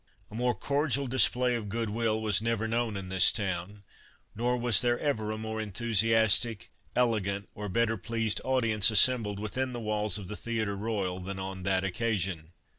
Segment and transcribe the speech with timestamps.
[0.31, 3.83] A more cordial display of goodwill was never known in this town,
[4.33, 9.79] nor was there ever a more enthusiastic, elegant, or better pleased audience assembled within the
[9.79, 12.53] walls of the Theatre Royal than on that occasion.